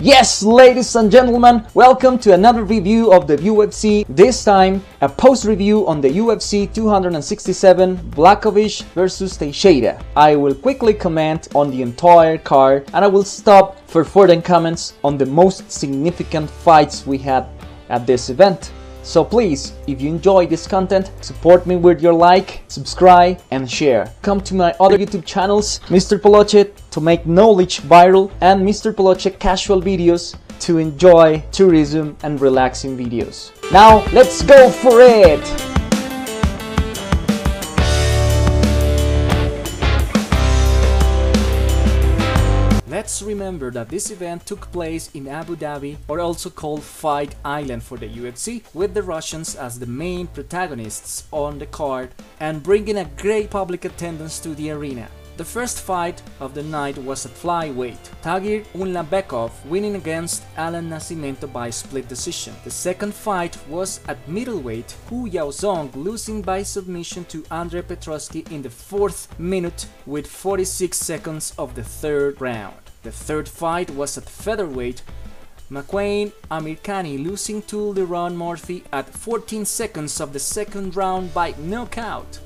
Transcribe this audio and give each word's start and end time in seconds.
Yes, 0.00 0.42
ladies 0.42 0.94
and 0.94 1.10
gentlemen, 1.10 1.66
welcome 1.72 2.18
to 2.18 2.34
another 2.34 2.64
review 2.64 3.14
of 3.14 3.26
the 3.26 3.38
UFC. 3.38 4.04
This 4.10 4.44
time, 4.44 4.84
a 5.00 5.08
post 5.08 5.46
review 5.46 5.88
on 5.88 6.02
the 6.02 6.10
UFC 6.10 6.70
267 6.74 7.96
Blachowicz 8.10 8.82
versus 8.92 9.38
Teixeira. 9.38 9.98
I 10.14 10.36
will 10.36 10.54
quickly 10.54 10.92
comment 10.92 11.48
on 11.54 11.70
the 11.70 11.80
entire 11.80 12.36
card 12.36 12.90
and 12.92 13.06
I 13.06 13.08
will 13.08 13.24
stop 13.24 13.80
for 13.88 14.04
further 14.04 14.38
comments 14.42 14.92
on 15.02 15.16
the 15.16 15.24
most 15.24 15.72
significant 15.72 16.50
fights 16.50 17.06
we 17.06 17.16
had 17.16 17.46
at 17.88 18.06
this 18.06 18.28
event. 18.28 18.72
So 19.02 19.24
please, 19.24 19.72
if 19.86 20.02
you 20.02 20.10
enjoy 20.10 20.46
this 20.46 20.66
content, 20.66 21.12
support 21.20 21.64
me 21.64 21.76
with 21.76 22.02
your 22.02 22.12
like, 22.12 22.64
subscribe, 22.66 23.40
and 23.52 23.70
share. 23.70 24.12
Come 24.20 24.40
to 24.42 24.54
my 24.56 24.74
other 24.80 24.98
YouTube 24.98 25.24
channels, 25.24 25.78
Mr. 25.86 26.20
Poloche 26.20 26.70
to 26.96 27.00
make 27.02 27.26
knowledge 27.26 27.82
viral, 27.82 28.32
and 28.40 28.66
Mr. 28.66 28.90
Poloche 28.90 29.38
casual 29.38 29.82
videos 29.82 30.34
to 30.60 30.78
enjoy 30.78 31.44
tourism 31.52 32.16
and 32.22 32.40
relaxing 32.40 32.96
videos. 32.96 33.52
Now, 33.70 34.02
let's 34.14 34.40
go 34.40 34.70
for 34.70 35.02
it! 35.02 35.44
Let's 42.88 43.20
remember 43.20 43.70
that 43.72 43.90
this 43.90 44.10
event 44.10 44.46
took 44.46 44.72
place 44.72 45.10
in 45.12 45.28
Abu 45.28 45.54
Dhabi, 45.54 45.98
or 46.08 46.18
also 46.18 46.48
called 46.48 46.82
Fight 46.82 47.34
Island 47.44 47.82
for 47.82 47.98
the 47.98 48.08
UFC, 48.08 48.62
with 48.72 48.94
the 48.94 49.02
Russians 49.02 49.54
as 49.54 49.78
the 49.78 49.84
main 49.84 50.28
protagonists 50.28 51.28
on 51.30 51.58
the 51.58 51.66
card 51.66 52.08
and 52.40 52.62
bringing 52.62 52.96
a 52.96 53.04
great 53.04 53.50
public 53.50 53.84
attendance 53.84 54.38
to 54.40 54.54
the 54.54 54.70
arena. 54.70 55.10
The 55.36 55.44
first 55.44 55.82
fight 55.82 56.22
of 56.40 56.54
the 56.54 56.62
night 56.62 56.96
was 56.96 57.26
at 57.26 57.32
flyweight, 57.32 57.98
Tagir 58.22 58.64
Ulanbekov 58.74 59.50
winning 59.66 59.94
against 59.94 60.42
Allan 60.56 60.88
Nascimento 60.88 61.46
by 61.52 61.68
split 61.68 62.08
decision. 62.08 62.54
The 62.64 62.70
second 62.70 63.12
fight 63.12 63.58
was 63.68 64.00
at 64.08 64.26
middleweight, 64.26 64.96
Hu 65.10 65.28
Yaozong 65.28 65.94
losing 65.94 66.40
by 66.40 66.62
submission 66.62 67.26
to 67.26 67.44
Andrei 67.50 67.82
Petroski 67.82 68.50
in 68.50 68.62
the 68.62 68.70
fourth 68.70 69.38
minute 69.38 69.86
with 70.06 70.26
46 70.26 70.96
seconds 70.96 71.52
of 71.58 71.74
the 71.74 71.84
third 71.84 72.40
round. 72.40 72.80
The 73.02 73.12
third 73.12 73.46
fight 73.46 73.90
was 73.90 74.16
at 74.16 74.30
featherweight, 74.30 75.02
Makwan 75.70 76.32
Amirkhani 76.50 77.22
losing 77.22 77.60
to 77.62 77.76
Lerone 77.92 78.36
Murphy 78.36 78.84
at 78.90 79.10
14 79.10 79.66
seconds 79.66 80.18
of 80.18 80.32
the 80.32 80.38
second 80.38 80.96
round 80.96 81.34
by 81.34 81.54
knockout. 81.58 82.38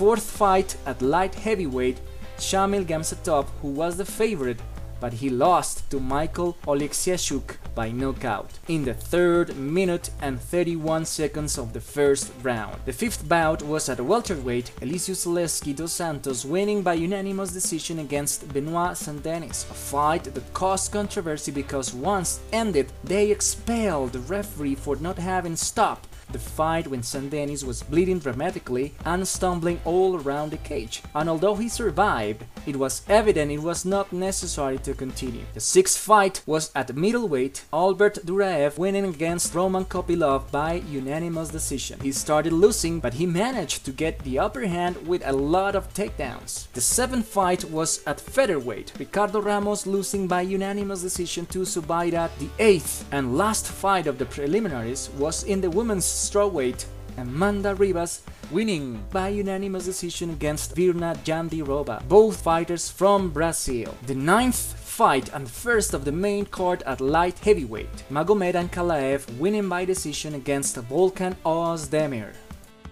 Fourth 0.00 0.30
fight 0.30 0.76
at 0.86 1.02
light 1.02 1.34
heavyweight, 1.34 2.00
Shamil 2.38 2.86
Gamzatov, 2.86 3.48
who 3.60 3.68
was 3.68 3.98
the 3.98 4.06
favorite, 4.06 4.58
but 4.98 5.12
he 5.12 5.28
lost 5.28 5.90
to 5.90 6.00
Michael 6.00 6.56
Oleksiejczuk 6.66 7.56
by 7.74 7.90
knockout 7.90 8.58
in 8.68 8.86
the 8.86 8.94
third 8.94 9.54
minute 9.56 10.08
and 10.22 10.40
31 10.40 11.04
seconds 11.04 11.58
of 11.58 11.74
the 11.74 11.82
first 11.82 12.32
round. 12.42 12.76
The 12.86 12.94
fifth 12.94 13.28
bout 13.28 13.62
was 13.62 13.90
at 13.90 14.00
welterweight, 14.00 14.72
Elizeu 14.80 15.14
Zaleski 15.14 15.76
dos 15.76 15.92
Santos 15.92 16.46
winning 16.46 16.80
by 16.80 16.94
unanimous 16.94 17.52
decision 17.52 17.98
against 17.98 18.50
Benoit 18.54 18.96
Saint-Denis, 18.96 19.66
a 19.70 19.74
fight 19.74 20.24
that 20.24 20.54
caused 20.54 20.92
controversy 20.92 21.52
because 21.52 21.92
once 21.92 22.40
ended, 22.54 22.90
they 23.04 23.30
expelled 23.30 24.14
the 24.14 24.20
referee 24.20 24.76
for 24.76 24.96
not 24.96 25.18
having 25.18 25.56
stopped 25.56 26.08
the 26.32 26.38
fight 26.38 26.86
when 26.86 27.02
Saint-Denis 27.02 27.64
was 27.64 27.82
bleeding 27.82 28.18
dramatically 28.18 28.94
and 29.04 29.26
stumbling 29.26 29.80
all 29.84 30.16
around 30.16 30.50
the 30.50 30.56
cage, 30.58 31.02
and 31.14 31.28
although 31.28 31.54
he 31.56 31.68
survived, 31.68 32.44
it 32.66 32.76
was 32.76 33.02
evident 33.08 33.50
it 33.50 33.62
was 33.62 33.84
not 33.84 34.12
necessary 34.12 34.78
to 34.78 34.94
continue. 34.94 35.44
The 35.54 35.60
sixth 35.60 35.98
fight 35.98 36.42
was 36.46 36.70
at 36.74 36.94
middleweight, 36.94 37.64
Albert 37.72 38.18
Duraev 38.24 38.78
winning 38.78 39.04
against 39.04 39.54
Roman 39.54 39.84
Kopylov 39.84 40.50
by 40.50 40.74
unanimous 40.74 41.48
decision. 41.48 42.00
He 42.00 42.12
started 42.12 42.52
losing, 42.52 43.00
but 43.00 43.14
he 43.14 43.26
managed 43.26 43.84
to 43.84 43.92
get 43.92 44.18
the 44.20 44.38
upper 44.38 44.66
hand 44.66 45.06
with 45.06 45.22
a 45.26 45.32
lot 45.32 45.74
of 45.74 45.92
takedowns. 45.94 46.70
The 46.72 46.80
seventh 46.80 47.26
fight 47.26 47.64
was 47.64 48.02
at 48.06 48.20
featherweight, 48.20 48.92
Ricardo 48.98 49.40
Ramos 49.40 49.86
losing 49.86 50.26
by 50.26 50.42
unanimous 50.42 51.02
decision 51.02 51.46
to 51.46 51.60
Zubaira. 51.60 52.30
The 52.38 52.50
eighth 52.58 53.04
and 53.12 53.36
last 53.36 53.66
fight 53.66 54.06
of 54.06 54.18
the 54.18 54.26
preliminaries 54.26 55.10
was 55.18 55.44
in 55.44 55.60
the 55.60 55.70
women's 55.70 56.04
strawweight, 56.20 56.84
Amanda 57.16 57.74
Ribas 57.74 58.20
winning 58.50 59.02
by 59.10 59.28
unanimous 59.28 59.84
decision 59.84 60.30
against 60.30 60.74
Virna 60.74 61.16
Jandiroba, 61.24 62.06
both 62.08 62.42
fighters 62.42 62.90
from 62.90 63.30
Brazil. 63.30 63.94
The 64.06 64.14
ninth 64.14 64.78
fight 64.78 65.30
and 65.32 65.50
first 65.50 65.94
of 65.94 66.04
the 66.04 66.12
main 66.12 66.44
card 66.46 66.82
at 66.84 67.00
light 67.00 67.38
heavyweight, 67.38 68.04
Magomed 68.10 68.54
Ankalaev 68.54 69.38
winning 69.38 69.68
by 69.68 69.84
decision 69.84 70.34
against 70.34 70.76
Volkan 70.76 71.34
Ozdemir. 71.44 72.32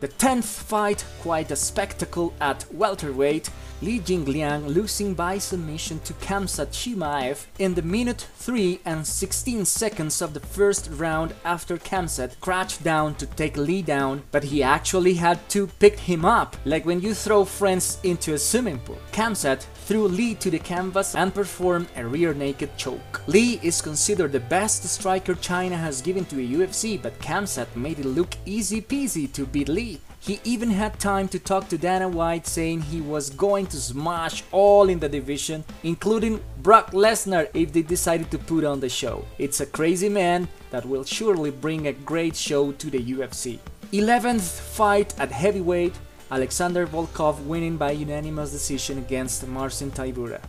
The 0.00 0.08
10th 0.08 0.44
fight, 0.44 1.04
quite 1.20 1.50
a 1.50 1.56
spectacle 1.56 2.32
at 2.40 2.64
welterweight, 2.72 3.50
Li 3.80 4.00
Jingliang 4.00 4.66
losing 4.66 5.14
by 5.14 5.38
submission 5.38 6.00
to 6.00 6.12
Khamzat 6.14 6.72
Chimaev 6.72 7.46
in 7.60 7.74
the 7.74 7.82
minute 7.82 8.26
3 8.34 8.80
and 8.84 9.06
16 9.06 9.64
seconds 9.66 10.20
of 10.20 10.34
the 10.34 10.40
first 10.40 10.90
round 10.94 11.32
after 11.44 11.78
Khamzat 11.78 12.40
crouched 12.40 12.82
down 12.82 13.14
to 13.14 13.26
take 13.26 13.56
Li 13.56 13.82
down, 13.82 14.24
but 14.32 14.42
he 14.42 14.64
actually 14.64 15.14
had 15.14 15.38
to 15.50 15.68
pick 15.78 15.96
him 16.00 16.24
up, 16.24 16.56
like 16.64 16.84
when 16.84 17.00
you 17.00 17.14
throw 17.14 17.44
friends 17.44 17.98
into 18.02 18.34
a 18.34 18.38
swimming 18.38 18.80
pool. 18.80 18.98
Khamzat 19.12 19.64
threw 19.86 20.08
Li 20.08 20.34
to 20.34 20.50
the 20.50 20.58
canvas 20.58 21.14
and 21.14 21.32
performed 21.32 21.86
a 21.94 22.04
rear 22.04 22.34
naked 22.34 22.76
choke. 22.76 23.22
Li 23.28 23.60
is 23.62 23.80
considered 23.80 24.32
the 24.32 24.40
best 24.40 24.82
striker 24.82 25.36
China 25.36 25.76
has 25.76 26.02
given 26.02 26.24
to 26.24 26.40
a 26.40 26.48
UFC, 26.58 27.00
but 27.00 27.16
Khamzat 27.20 27.76
made 27.76 28.00
it 28.00 28.06
look 28.06 28.34
easy 28.44 28.82
peasy 28.82 29.32
to 29.32 29.46
beat 29.46 29.68
Li. 29.68 30.00
He 30.28 30.40
even 30.44 30.68
had 30.68 31.00
time 31.00 31.26
to 31.28 31.38
talk 31.38 31.68
to 31.68 31.78
Dana 31.78 32.06
White 32.06 32.46
saying 32.46 32.82
he 32.82 33.00
was 33.00 33.30
going 33.30 33.66
to 33.68 33.78
smash 33.78 34.44
all 34.52 34.90
in 34.90 34.98
the 34.98 35.08
division, 35.08 35.64
including 35.82 36.44
Brock 36.62 36.90
Lesnar 36.90 37.48
if 37.54 37.72
they 37.72 37.80
decided 37.80 38.30
to 38.32 38.38
put 38.38 38.62
on 38.62 38.80
the 38.80 38.90
show. 38.90 39.24
It's 39.38 39.60
a 39.60 39.64
crazy 39.64 40.10
man 40.10 40.46
that 40.70 40.84
will 40.84 41.04
surely 41.04 41.50
bring 41.50 41.86
a 41.86 41.94
great 41.94 42.36
show 42.36 42.72
to 42.72 42.90
the 42.90 43.00
UFC. 43.00 43.58
11th 43.94 44.60
fight 44.60 45.18
at 45.18 45.32
heavyweight, 45.32 45.94
Alexander 46.30 46.86
Volkov 46.86 47.42
winning 47.46 47.78
by 47.78 47.92
unanimous 47.92 48.52
decision 48.52 48.98
against 48.98 49.48
Marcin 49.48 49.90
Tybura. 49.90 50.42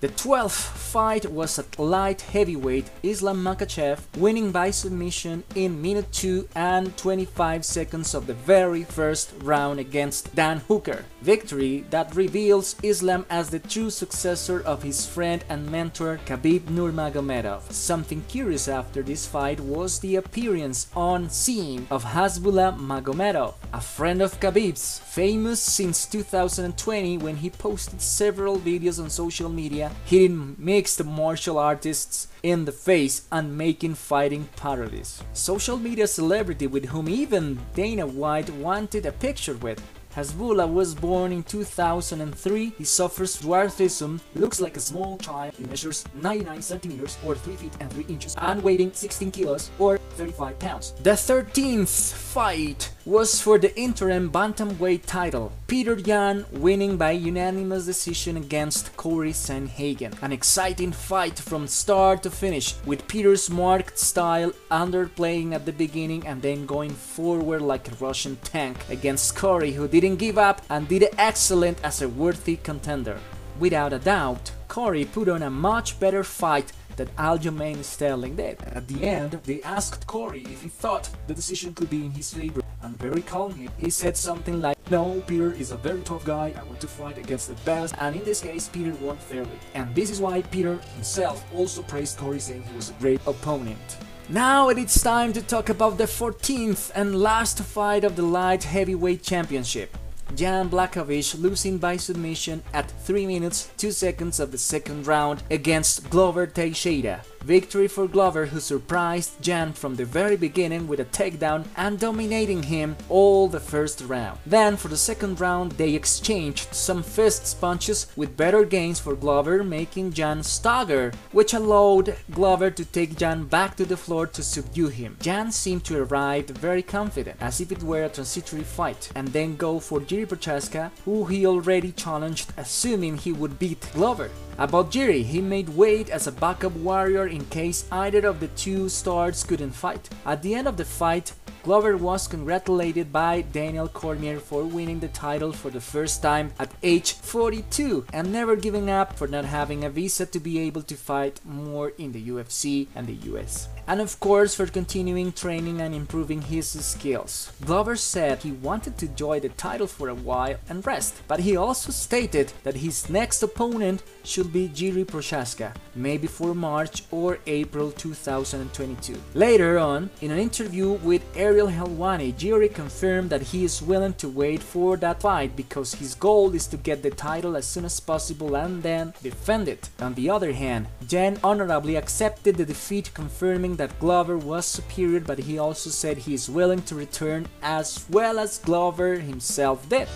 The 0.00 0.08
12th 0.08 0.78
fight 0.90 1.30
was 1.30 1.58
at 1.58 1.78
light 1.78 2.22
heavyweight 2.22 2.88
Islam 3.02 3.44
Makhachev 3.44 3.98
winning 4.16 4.50
by 4.50 4.70
submission 4.70 5.44
in 5.54 5.82
minute 5.82 6.10
2 6.12 6.48
and 6.54 6.96
25 6.96 7.66
seconds 7.66 8.14
of 8.14 8.26
the 8.26 8.32
very 8.32 8.82
first 8.82 9.34
round 9.42 9.78
against 9.78 10.34
Dan 10.34 10.62
Hooker. 10.68 11.04
Victory 11.20 11.84
that 11.90 12.16
reveals 12.16 12.76
Islam 12.82 13.26
as 13.28 13.50
the 13.50 13.58
true 13.58 13.90
successor 13.90 14.62
of 14.62 14.82
his 14.82 15.04
friend 15.04 15.44
and 15.50 15.70
mentor 15.70 16.18
Khabib 16.24 16.62
Nurmagomedov. 16.70 17.70
Something 17.70 18.24
curious 18.26 18.68
after 18.68 19.02
this 19.02 19.26
fight 19.26 19.60
was 19.60 19.98
the 19.98 20.16
appearance 20.16 20.86
on 20.96 21.28
scene 21.28 21.86
of 21.90 22.04
Hasbullah 22.04 22.78
Magomedov, 22.78 23.52
a 23.74 23.82
friend 23.82 24.22
of 24.22 24.40
Khabib's, 24.40 24.98
famous 25.00 25.60
since 25.60 26.06
2020 26.06 27.18
when 27.18 27.36
he 27.36 27.50
posted 27.50 28.00
several 28.00 28.58
videos 28.58 28.98
on 28.98 29.10
social 29.10 29.50
media 29.50 29.89
hitting 30.04 30.56
mixed 30.58 31.04
martial 31.04 31.58
artists 31.58 32.28
in 32.42 32.64
the 32.64 32.72
face 32.72 33.26
and 33.30 33.56
making 33.56 33.94
fighting 33.94 34.48
parodies. 34.56 35.22
Social 35.32 35.76
media 35.76 36.06
celebrity 36.06 36.66
with 36.66 36.86
whom 36.86 37.08
even 37.08 37.58
Dana 37.74 38.06
White 38.06 38.50
wanted 38.50 39.06
a 39.06 39.12
picture 39.12 39.56
with 39.56 39.82
Hasbullah 40.16 40.68
was 40.72 40.92
born 40.92 41.30
in 41.30 41.44
2003. 41.44 42.72
He 42.76 42.84
suffers 42.84 43.40
dwarfism, 43.40 44.18
looks 44.34 44.60
like 44.60 44.76
a 44.76 44.80
small 44.80 45.16
child. 45.18 45.54
He 45.54 45.64
measures 45.64 46.04
99 46.14 46.62
centimeters 46.62 47.16
or 47.24 47.36
3 47.36 47.54
feet 47.54 47.72
and 47.78 47.92
3 47.92 48.04
inches 48.08 48.34
and 48.38 48.60
weighing 48.60 48.92
16 48.92 49.30
kilos 49.30 49.70
or 49.78 49.98
35 50.16 50.58
pounds. 50.58 50.94
The 51.02 51.12
13th 51.12 52.12
fight 52.30 52.92
was 53.04 53.40
for 53.40 53.58
the 53.58 53.76
interim 53.76 54.30
bantamweight 54.30 55.04
title. 55.04 55.50
Peter 55.66 55.98
Yan 55.98 56.46
winning 56.52 56.96
by 56.96 57.10
unanimous 57.10 57.86
decision 57.86 58.36
against 58.36 58.96
Corey 58.96 59.32
Sandhagen. 59.32 60.14
An 60.22 60.30
exciting 60.30 60.92
fight 60.92 61.36
from 61.40 61.66
start 61.66 62.22
to 62.22 62.30
finish 62.30 62.76
with 62.86 63.08
Peter's 63.08 63.50
marked 63.50 63.98
style 63.98 64.52
underplaying 64.70 65.52
at 65.54 65.66
the 65.66 65.72
beginning 65.72 66.24
and 66.24 66.40
then 66.40 66.66
going 66.66 66.90
forward 66.90 67.62
like 67.62 67.90
a 67.90 67.96
Russian 67.96 68.36
tank 68.44 68.78
against 68.88 69.34
Corey 69.34 69.72
who 69.72 69.88
didn't 69.88 70.22
give 70.22 70.38
up 70.38 70.62
and 70.70 70.86
did 70.86 71.08
excellent 71.18 71.78
as 71.82 72.00
a 72.00 72.08
worthy 72.08 72.56
contender. 72.62 73.18
Without 73.58 73.92
a 73.92 73.98
doubt, 73.98 74.52
Corey 74.68 75.04
put 75.04 75.28
on 75.28 75.42
a 75.42 75.50
much 75.50 75.98
better 75.98 76.22
fight 76.22 76.70
that 76.96 77.14
Aljamain 77.16 77.82
Sterling 77.82 78.36
did. 78.36 78.62
At 78.62 78.88
the 78.88 79.04
end, 79.04 79.32
they 79.44 79.62
asked 79.62 80.06
Corey 80.06 80.42
if 80.42 80.62
he 80.62 80.68
thought 80.68 81.10
the 81.26 81.34
decision 81.34 81.74
could 81.74 81.90
be 81.90 82.04
in 82.04 82.10
his 82.10 82.32
favor, 82.32 82.62
and 82.82 82.96
very 82.98 83.22
calmly, 83.22 83.68
he 83.78 83.90
said 83.90 84.16
something 84.16 84.60
like, 84.60 84.78
No, 84.90 85.22
Peter 85.26 85.52
is 85.52 85.70
a 85.70 85.76
very 85.76 86.00
tough 86.02 86.24
guy, 86.24 86.54
I 86.58 86.62
want 86.64 86.80
to 86.80 86.86
fight 86.86 87.18
against 87.18 87.48
the 87.48 87.54
best, 87.64 87.94
and 87.98 88.16
in 88.16 88.24
this 88.24 88.40
case, 88.40 88.68
Peter 88.68 88.92
won 89.00 89.16
fairly. 89.16 89.58
And 89.74 89.94
this 89.94 90.10
is 90.10 90.20
why 90.20 90.42
Peter 90.42 90.78
himself 90.94 91.44
also 91.54 91.82
praised 91.82 92.18
Corey 92.18 92.40
saying 92.40 92.62
he 92.62 92.76
was 92.76 92.90
a 92.90 92.94
great 92.94 93.20
opponent. 93.26 93.98
Now 94.28 94.68
it's 94.68 95.02
time 95.02 95.32
to 95.32 95.42
talk 95.42 95.70
about 95.70 95.98
the 95.98 96.04
14th 96.04 96.92
and 96.94 97.20
last 97.20 97.58
fight 97.58 98.04
of 98.04 98.14
the 98.14 98.22
light 98.22 98.62
heavyweight 98.62 99.24
championship. 99.24 99.96
Jan 100.34 100.70
Blachowicz 100.70 101.40
losing 101.40 101.78
by 101.78 101.96
submission 101.96 102.62
at 102.72 102.90
3 103.02 103.26
minutes 103.26 103.70
2 103.76 103.90
seconds 103.90 104.40
of 104.40 104.52
the 104.52 104.58
second 104.58 105.06
round 105.06 105.42
against 105.50 106.08
Glover 106.10 106.46
Teixeira. 106.46 107.22
Victory 107.44 107.88
for 107.88 108.06
Glover 108.06 108.46
who 108.46 108.60
surprised 108.60 109.40
Jan 109.40 109.72
from 109.72 109.96
the 109.96 110.04
very 110.04 110.36
beginning 110.36 110.86
with 110.86 111.00
a 111.00 111.06
takedown 111.06 111.64
and 111.76 111.98
dominating 111.98 112.64
him 112.64 112.96
all 113.08 113.48
the 113.48 113.58
first 113.58 114.02
round. 114.02 114.38
Then 114.44 114.76
for 114.76 114.88
the 114.88 114.96
second 114.96 115.40
round 115.40 115.72
they 115.72 115.94
exchanged 115.94 116.74
some 116.74 117.02
fist 117.02 117.60
punches 117.60 118.06
with 118.14 118.36
better 118.36 118.64
gains 118.64 119.00
for 119.00 119.16
Glover 119.16 119.64
making 119.64 120.12
Jan 120.12 120.42
stagger 120.42 121.12
which 121.32 121.54
allowed 121.54 122.14
Glover 122.30 122.70
to 122.70 122.84
take 122.84 123.16
Jan 123.16 123.44
back 123.44 123.74
to 123.76 123.86
the 123.86 123.96
floor 123.96 124.26
to 124.26 124.42
subdue 124.42 124.88
him. 124.88 125.16
Jan 125.20 125.50
seemed 125.50 125.84
to 125.84 126.02
arrive 126.02 126.46
very 126.48 126.82
confident 126.82 127.38
as 127.40 127.60
if 127.60 127.72
it 127.72 127.82
were 127.82 128.04
a 128.04 128.08
transitory 128.10 128.64
fight 128.64 129.10
and 129.14 129.28
then 129.28 129.56
go 129.56 129.80
for 129.80 130.00
Jiri 130.00 130.26
Prochazka 130.26 130.90
who 131.06 131.24
he 131.24 131.46
already 131.46 131.92
challenged 131.92 132.52
assuming 132.58 133.16
he 133.16 133.32
would 133.32 133.58
beat 133.58 133.88
Glover. 133.94 134.30
About 134.58 134.90
Jiri, 134.90 135.24
he 135.24 135.40
made 135.40 135.70
weight 135.70 136.10
as 136.10 136.26
a 136.26 136.32
backup 136.32 136.72
warrior 136.72 137.26
in 137.30 137.44
case 137.46 137.86
either 137.90 138.26
of 138.26 138.40
the 138.40 138.48
two 138.48 138.88
stars 138.88 139.44
couldn't 139.44 139.70
fight. 139.70 140.08
At 140.26 140.42
the 140.42 140.54
end 140.54 140.68
of 140.68 140.76
the 140.76 140.84
fight, 140.84 141.32
Glover 141.62 141.94
was 141.98 142.26
congratulated 142.26 143.12
by 143.12 143.42
Daniel 143.42 143.86
Cormier 143.86 144.38
for 144.38 144.64
winning 144.64 144.98
the 145.00 145.08
title 145.08 145.52
for 145.52 145.68
the 145.68 145.80
first 145.80 146.22
time 146.22 146.52
at 146.58 146.72
age 146.82 147.12
42 147.12 148.06
and 148.14 148.32
never 148.32 148.56
giving 148.56 148.88
up 148.88 149.18
for 149.18 149.28
not 149.28 149.44
having 149.44 149.84
a 149.84 149.90
visa 149.90 150.24
to 150.24 150.40
be 150.40 150.58
able 150.58 150.82
to 150.82 150.96
fight 150.96 151.38
more 151.44 151.90
in 151.98 152.12
the 152.12 152.28
UFC 152.28 152.88
and 152.94 153.06
the 153.06 153.28
US 153.32 153.68
and 153.90 154.00
of 154.00 154.20
course 154.20 154.54
for 154.54 154.66
continuing 154.66 155.32
training 155.32 155.80
and 155.80 155.92
improving 155.92 156.42
his 156.42 156.68
skills. 156.84 157.50
Glover 157.66 157.96
said 157.96 158.38
he 158.38 158.52
wanted 158.52 158.96
to 158.96 159.06
enjoy 159.06 159.40
the 159.40 159.48
title 159.48 159.88
for 159.88 160.08
a 160.08 160.14
while 160.14 160.54
and 160.68 160.86
rest, 160.86 161.20
but 161.26 161.40
he 161.40 161.56
also 161.56 161.90
stated 161.90 162.52
that 162.62 162.76
his 162.76 163.10
next 163.10 163.42
opponent 163.42 164.04
should 164.22 164.52
be 164.52 164.68
Jiri 164.68 165.04
Prochazka, 165.04 165.74
maybe 165.96 166.28
for 166.28 166.54
March 166.54 167.02
or 167.10 167.40
April 167.48 167.90
2022. 167.90 169.16
Later 169.34 169.76
on, 169.80 170.08
in 170.20 170.30
an 170.30 170.38
interview 170.38 170.92
with 171.02 171.22
Ariel 171.50 171.66
Helwani, 171.66 172.32
Jiri 172.32 172.72
confirmed 172.72 173.28
that 173.30 173.42
he 173.42 173.64
is 173.64 173.82
willing 173.82 174.14
to 174.14 174.28
wait 174.28 174.62
for 174.62 174.96
that 174.98 175.20
fight 175.20 175.56
because 175.56 175.94
his 175.94 176.14
goal 176.14 176.54
is 176.54 176.68
to 176.68 176.76
get 176.76 177.02
the 177.02 177.10
title 177.10 177.56
as 177.56 177.66
soon 177.66 177.84
as 177.84 177.98
possible 177.98 178.54
and 178.54 178.84
then 178.84 179.12
defend 179.20 179.66
it. 179.66 179.88
On 179.98 180.14
the 180.14 180.30
other 180.30 180.52
hand, 180.52 180.86
Jan 181.08 181.40
honorably 181.42 181.96
accepted 181.96 182.54
the 182.54 182.64
defeat 182.64 183.10
confirming 183.14 183.74
that 183.76 183.98
Glover 183.98 184.38
was 184.38 184.64
superior, 184.64 185.18
but 185.18 185.40
he 185.40 185.58
also 185.58 185.90
said 185.90 186.18
he 186.18 186.34
is 186.34 186.48
willing 186.48 186.82
to 186.82 186.94
return 186.94 187.48
as 187.62 188.06
well 188.08 188.38
as 188.38 188.58
Glover 188.58 189.16
himself 189.16 189.88
did. 189.88 190.06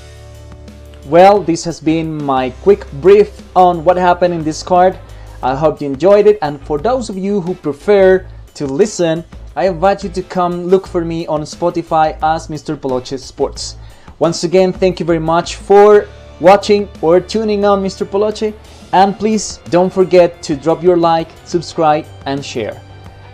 Well, 1.06 1.42
this 1.42 1.64
has 1.64 1.81
been 1.81 2.22
my 2.22 2.50
quick 2.62 2.88
brief 3.02 3.42
on 3.56 3.84
what 3.84 3.96
happened 3.96 4.34
in 4.34 4.44
this 4.44 4.62
card. 4.62 4.96
I 5.42 5.56
hope 5.56 5.81
you 5.81 5.88
enjoyed 5.88 6.28
it, 6.28 6.38
and 6.42 6.60
for 6.60 6.78
those 6.78 7.10
of 7.10 7.19
you 7.19 7.40
who 7.40 7.56
prefer 7.56 8.25
to 8.54 8.66
listen, 8.66 9.25
I 9.56 9.69
invite 9.69 10.03
you 10.03 10.11
to 10.11 10.23
come 10.23 10.65
look 10.65 10.85
for 10.85 11.05
me 11.05 11.29
on 11.29 11.43
Spotify 11.43 12.19
as 12.23 12.49
Mr. 12.49 12.77
Poloche 12.77 13.19
Sports. 13.21 13.77
Once 14.19 14.43
again, 14.43 14.73
thank 14.73 14.99
you 14.99 15.06
very 15.06 15.21
much 15.21 15.55
for 15.56 16.09
watching 16.41 16.89
or 17.01 17.21
tuning 17.21 17.65
on 17.65 17.81
Mr. 17.81 18.05
Poloche, 18.05 18.53
and 18.93 19.17
please 19.17 19.61
don't 19.71 19.93
forget 19.93 20.43
to 20.43 20.56
drop 20.56 20.83
your 20.83 20.97
like, 20.97 21.29
subscribe, 21.45 22.05
and 22.27 22.45
share. 22.45 22.83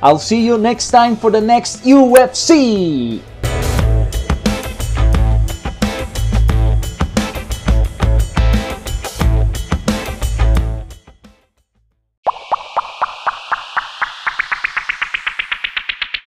I'll 0.03 0.19
see 0.19 0.45
you 0.45 0.59
next 0.59 0.91
time 0.91 1.17
for 1.17 1.31
the 1.31 1.41
next 1.41 1.85
UFC! 1.85 3.23